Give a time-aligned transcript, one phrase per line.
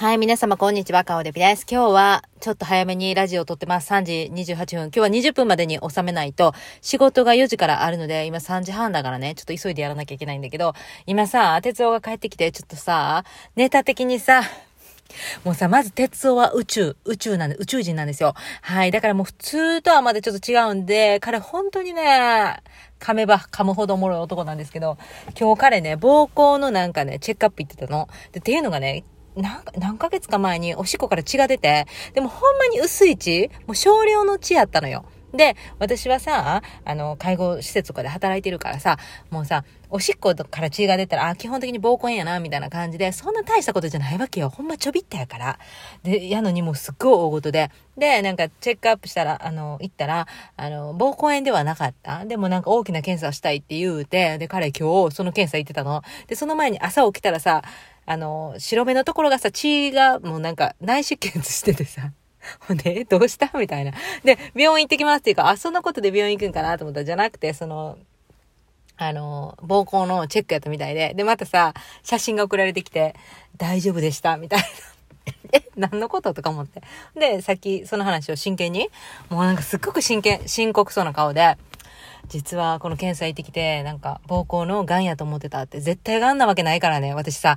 [0.00, 1.66] はい、皆様こんにちは、かおでびです。
[1.68, 3.90] 今日はちょっと早めにラジオを撮ってます。
[3.92, 4.66] 3時28分。
[4.84, 10.74] 今日は20分までに収めないと、仕事が4時からあるので、今3時半だからね、ちょっと急いでやらなきゃいけないんだけど、
[11.06, 13.24] 今さ、哲夫が帰ってきて、ちょっとさ、
[13.56, 14.42] ネタ的にさ、
[15.42, 18.34] もうさ、まず鉄夫は宇宙、宇宙なんで、宇宙人なんですよ。
[18.62, 18.92] はい。
[18.92, 22.62] だからもう普通とはまだちょっと違うんで、彼本当にね、
[23.00, 24.96] 噛めば噛むほどおもろい男なんですけど、
[25.36, 28.08] 今日彼ね、膀胱のなんかね、チェックアップ行ってたの。
[28.30, 29.02] で、っていうのがね、
[29.38, 35.04] 何何ヶ月か前におしっこから血が出て、でもほんまに薄い血もう少量の血やったのよ。
[35.34, 38.96] で、私はさ、あの、介護施設とかで働いてるからさ、
[39.30, 44.48] もうさ、おしっことから血が出たら、あ、基本的に膀胱炎やな、みたいな感じで、そんな大したことじゃないわけよ。
[44.48, 45.58] ほんまちょびったやから。
[46.02, 47.70] で、やのにもうすっごい大ごとで。
[47.98, 52.24] で、なんかチェックアップしたら、あの、行ったら、あの、膀胱炎ではなかった。
[52.24, 56.02] でもなんか大きな検査したいって言うて、で、彼今日その検査行ってたの。
[56.26, 57.62] で、その前に朝起きたらさ、
[58.10, 62.12] あの、白目のところがさ、血がもうなんか内出血しててさ、
[62.66, 63.50] ほんで、どうした？
[63.58, 63.92] みたいな。
[64.24, 66.78] で、病院行ってきますっていうか、あ、そんなことで病院行くんかな？
[66.78, 67.98] と思った、じゃなくて、その、
[68.96, 73.14] あの、膀胱のチェックやったみたいで、で、またさ、写真が送られてきて、
[73.58, 74.38] 大丈夫でした？
[74.38, 74.66] みたいな。
[75.52, 76.32] え、何のこと？
[76.32, 76.80] とか思って。
[77.14, 78.88] で、さっきその話を真剣に、
[79.28, 81.58] もうなんかすっごく真剣、深刻そうな顔で、
[82.28, 87.14] 実はこの検査行ってきて、なんか、膀胱の癌やと思ってたって、絶対癌なわけないからね。
[87.14, 87.56] 私さ、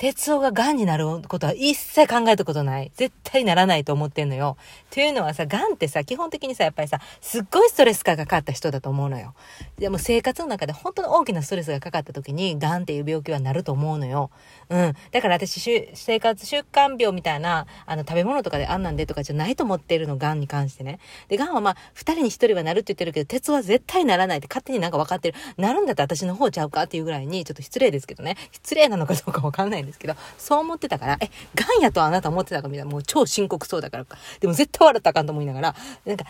[0.00, 2.90] 鉄夫が癌になることは一切考えたことない。
[2.96, 4.56] 絶対ならないと思ってんのよ。
[4.90, 9.34] というのはさ、癌ってさ、基本的にさ、やっぱりさ、すっごいストレスがかかった人だと思うのよ。
[9.78, 14.30] でも生活の中で本当に大きなストレスがかかった時に、癌っていう病気はなると思うのよ。
[14.70, 14.94] うん。
[15.12, 20.98] だから私、生活習慣病みたいな、あの、食べ物とかであんなんでとかじゃないと思ってるの、癌に関してね。
[21.28, 25.38] で、癌はまあ、二人に一人はなるって言ってるけど、鉄は絶対ならないって勝手になんか分かってる。
[25.58, 28.38] なるんだったら私の方ちゃうかっていうぐらいに、ちょっと失礼ですけどね。
[28.52, 34.16] 失礼なのかどうかわかんないですですけど、そう思ってたから、え、癌やとあなた思ってたかみたいな、もう超深刻そうだからか。
[34.40, 35.74] でも絶対笑ったらあかんと思いながら、
[36.06, 36.24] なんか、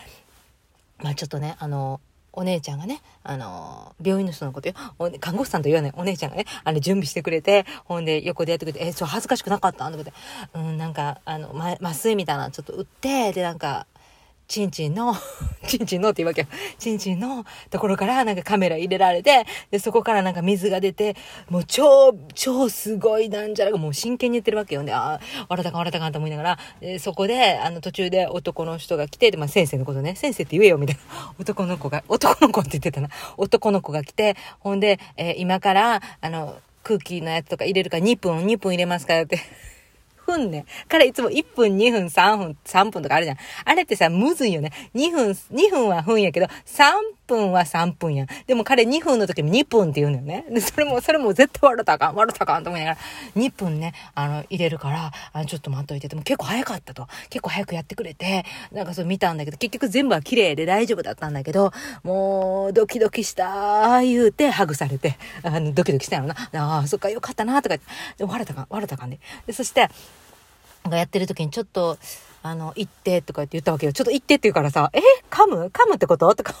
[0.99, 1.99] まあちょっとね、あの、
[2.33, 4.75] お姉ちゃんがね、あの、病院の人のことよ、
[5.19, 9.91] 看護師さんと言わないお姉ちゃんがね、あの、準備してくれて、ほんで、横でやってくれて、え、ちょ、恥ずかしくなかった？
[9.91, 10.13] とかで、
[10.53, 13.85] うん、なんか、あの、ま、麻酔みたいなのちょっと打って、で、なんか、
[14.51, 15.15] ちんちんの、
[15.65, 16.47] ちんちんのって言うわけよ。
[16.77, 21.15] ちんちんのところからなんかカメラ入れられて、で、そこからなんか水が出て、
[21.49, 24.91] もう超、超すごいなんじゃらがもう真剣に言ってるわけよね。
[24.91, 31.33] ああ、笑ったか笑ったかと思いながら、でそこで、あの途中で男の人が来て、で、まあ先生のことね、先生って言えよみたいな。
[31.39, 33.07] 男の子が、男の子って言ってたな。
[33.37, 39.39] 男の子が来て、ほんで、えー、今から、あの、空気のやつとか入れるから2分、2分入れますかって。
[40.31, 40.65] 分ね。
[40.87, 43.37] からいつも1分、2分、3分、3分とかあるじゃん。
[43.65, 44.71] あれってさ、むずいよね。
[44.95, 48.27] 2分、2分は分やけど、3分分は3分やん。
[48.45, 50.45] でも彼2分の時も2分って言うのよね。
[50.49, 52.97] で、それも、それも絶対笑ったかん、笑ったかんと思いながら、
[53.41, 57.07] 2分ね、あの、入れるから、あ、ちょっと待っといてても結構早かったと。
[57.29, 61.71] 結構早くやってくれて、なんかそう見たんだけど、結局全部は綺麗で大丈夫だったんだけど、
[62.03, 66.35] もう、ドキドキした、言うて、ハグされて、あの、ドキドキしたよな。
[66.53, 67.83] ああ、そっか、よかったな、とか、で
[68.19, 69.19] 笑ったかん、笑ったかんね。
[69.47, 69.89] で、そして、
[70.89, 71.97] がやってる時にちょっと、
[72.43, 73.93] あの、行ってとかって言ったわけよ。
[73.93, 74.99] ちょっと行ってって言うからさ、え
[75.29, 75.67] 噛む？
[75.67, 76.33] 噛むってこと？
[76.33, 76.55] とか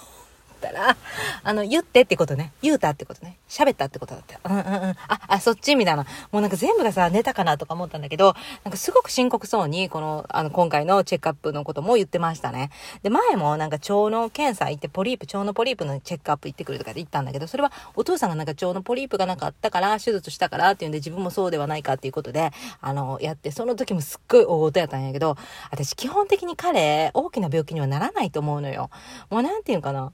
[0.69, 0.95] ったら、
[1.43, 2.53] あの、言ってってことね。
[2.61, 3.37] 言うたってことね。
[3.49, 4.39] 喋ったってことだった。
[4.49, 4.95] うんうんうん。
[5.07, 6.05] あ、あ、そっちみたいな。
[6.31, 12.69] もうなんか全部がさ、ネタかなとか思ったんだけど、なんかすごく深刻そうに、この、あの、今回のチェックアップのことも言ってましたね。
[13.01, 22.51] で、前もなんか腸の検査行って、ポリープ、腸のポリープのチェックアップ行ってくるとかで言ったんだけど、それはお父さんがなんか腸のポリープがなかったから、手術したからっていうんで自分もそうではないかっていうことで、
[22.81, 25.37] あの、やって、その時もすっごい大事やったんやけど、
[25.71, 28.89] 私基本的に彼、大きな病気にはならないと思うのよ。
[29.29, 30.11] もうなんていうかな。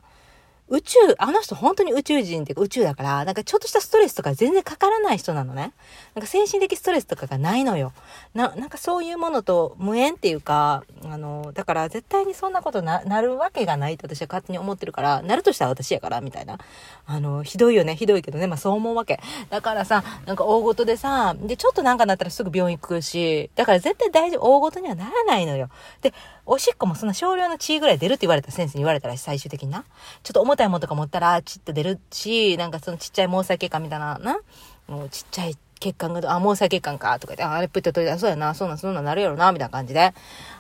[0.70, 5.72] 宇宙、あの人本当に宇宙人って宇宙だから、なんかちょっとしたストレスとか全然かからない人なのね。
[6.14, 7.94] なんか精神的ストレスとかがないのよ。
[8.34, 16.58] な、なんかそういうものと無縁っていうか、あの、だから絶対にそんなことな、なるわけがないと私は勝手に思ってるから、なるとしたら私やから、みたいな。
[17.06, 19.22] あの、ひどいよね、ひどいけどね、まあそう思うわけ。
[19.50, 25.70] だからさ、なんか大事でさ、で、ちょっとなんかなったらすぐ病院行くし、だから絶対大丈夫、大事にはならないのよ。
[26.02, 26.14] で、
[26.46, 29.84] おしっこもそんな少量の血ぐらい出るって言われた先生に言われたら最終的にな。
[30.24, 34.40] ちょっと重たいもんとか持ったら、チッと出るし、なんかそのちっちゃい毛細血管みたいな、な？
[34.88, 40.14] もうちっちゃい血管が、あ、毛細血管か、とか言って、あれプッと取り出そうやな、そうなん、そんなんなるやろな、みたいな感じで。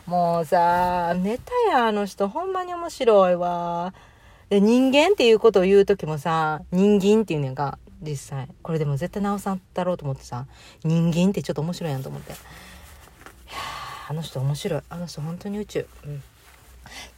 [0.05, 3.94] もうさ、ネタや、あの人、ほんまに面白いわ。
[4.49, 8.47] で、人間っていうことを言うときもさ、人間っていうねんか、実際。
[8.61, 10.45] これでも絶対直さんだろうと思ってさ、
[10.83, 12.33] 人間ってちょっと面白いやんと思って。
[14.07, 14.81] あの人面白い。
[14.89, 15.88] あの人本当に宇宙。
[16.05, 16.23] うん。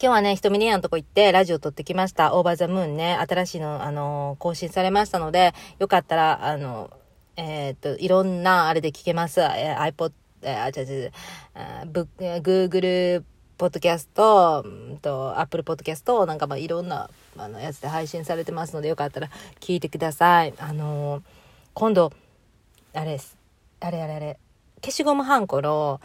[0.00, 2.36] 日はね、ひとみりやんとこ行ってラジオ撮ってきました。
[2.36, 6.90] オーバーザムーンね、新しいの、あのー、更新されましたので、よかったら、あの、
[7.36, 9.40] えー、っと、いろんなあれで聞けます。
[9.40, 10.12] えー、iPod
[10.42, 11.12] えー、あ、違う違う、
[11.54, 13.22] あブ Google
[13.58, 19.28] ポッドキャスト、うんと、Apple ポッドキャスト、なんかまあいろんな、あの、やつで配信されてますので、よかったら
[19.60, 20.54] 聞いてください。
[20.58, 21.22] あのー、
[21.74, 22.12] 今度、
[22.94, 23.36] あれです。
[23.80, 24.38] あれあれあれ。
[24.82, 26.00] 消しゴムはんこの、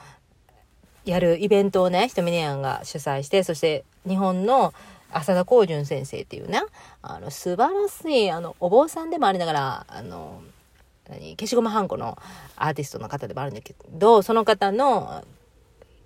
[1.05, 4.73] やるイベントをね、ひとみねやんが主催して、そして日本の
[5.11, 6.61] 浅田光純先生っていうね、
[7.01, 10.41] あの、素晴らしい、あの、お坊さんでもありながら、あの、
[11.09, 12.17] 何消しゴムはんこの
[12.55, 15.23] アーティストの方でもあるんだけど、その方の、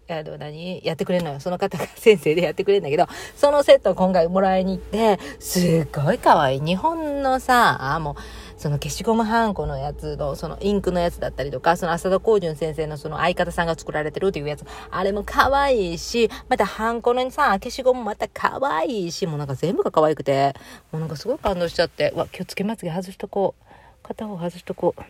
[0.09, 1.39] あの、何やってくれるのよ。
[1.39, 6.61] その方が先生でやってくれるんだけど、そのセットを今回もらいに行って、すっごい可愛い。
[6.61, 8.15] 日本のさ、あ、もう、
[8.59, 20.53] その消しゴムはんこのやつの、そのインクのやつだったりとか、その浅田光純先生のその相方さんが作られてるっていうやつ、あれも可愛いし、またハンコのさ、消しゴムまた可愛いし、もうなんか全部が可愛くて、
[20.91, 23.63] もうなんかすごい感動しちゃって、わ、今日つけまつげ外しとこう。
[24.03, 25.01] 片方外しとこう。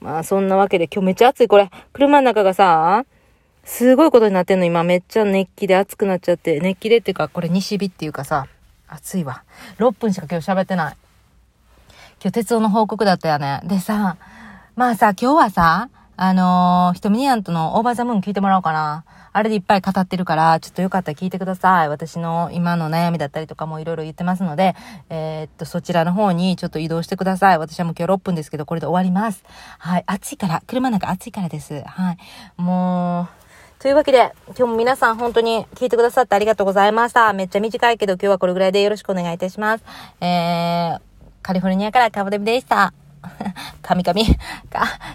[0.00, 1.48] まあそんなわけで今日めっちゃ暑い。
[1.48, 3.04] これ、車の中がさ、
[3.64, 8.46] すごいことになってんの今めっちゃ熱気で暑くなっちゃって、熱気でっていうかこれ西日っていうかさ、
[8.86, 9.42] 暑いわ。
[9.78, 10.96] 6分しか今日喋ってない。
[12.22, 13.60] 今日鉄道の報告だったよね。
[13.64, 14.16] でさ、
[14.74, 19.04] まあさ、今日はさ、あのー、ひとみにゃんとのオーバーザムーン聞いてもらおうかな。
[19.34, 21.90] あれでいっぱい語ってるから、ちょっとよかったら聞いてください。
[21.90, 24.74] 私の今の悩みだったりとかもいろいろ言ってますので、
[25.10, 27.58] えー、っと、そちらの方にちょっと移動してください。
[27.58, 29.44] 私はもう今日6分ですけど、これで終わります。
[29.78, 30.04] はい。
[30.06, 31.82] 暑いから、車なんか暑いからです。
[31.84, 32.16] はい。
[32.56, 33.28] も
[33.78, 37.34] う、というわけで、今日も皆さん本当に聞いてくださってありがとうございました。
[37.34, 39.84] めっちゃ短いけど今日はこれぐらいでよろしくお願いいたします。
[40.22, 41.00] えー、
[41.46, 42.92] カリフォルニアからカボデビでした。
[43.80, 44.02] カミ。
[44.02, 44.26] カミ。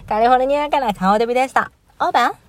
[0.08, 1.70] カリフォルニアからカボデビでした。
[2.00, 2.41] オーバー